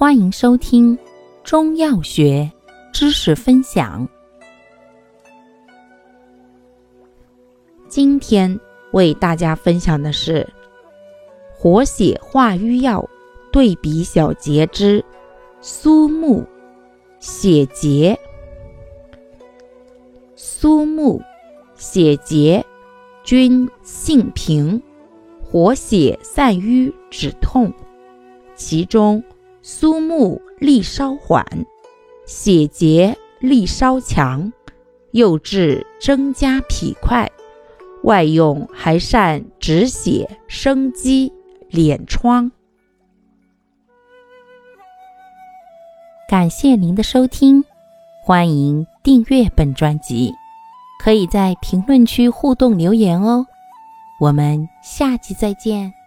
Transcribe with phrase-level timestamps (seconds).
[0.00, 0.98] 欢迎收听
[1.44, 2.50] 中药学
[2.90, 4.08] 知识分享。
[7.86, 8.58] 今天
[8.92, 10.48] 为大家分享的是
[11.52, 13.06] 活血化瘀药
[13.52, 15.04] 对比小结之
[15.60, 16.46] 苏木
[17.18, 18.18] 血结。
[20.34, 21.20] 苏木、
[21.76, 22.64] 血结
[23.22, 24.82] 均性平，
[25.44, 27.70] 活血散瘀止痛，
[28.56, 29.22] 其中。
[29.62, 31.44] 苏木力稍缓，
[32.26, 34.52] 血竭力稍强，
[35.12, 37.30] 又治增加脾块，
[38.04, 41.30] 外用还善止血生肌、
[41.70, 42.50] 敛疮。
[46.26, 47.62] 感谢您的收听，
[48.24, 50.32] 欢迎订阅本专辑，
[51.02, 53.46] 可以在评论区互动留言哦。
[54.20, 55.99] 我们下期再见。